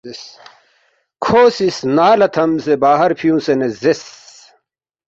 کھو 1.23 1.41
سی 1.55 1.67
سنا 1.77 2.09
لہ 2.19 2.27
تھمسے 2.33 2.73
باہر 2.83 3.11
فیُونگسے 3.19 3.53
نہ 3.59 3.67
زیرس، 3.81 4.03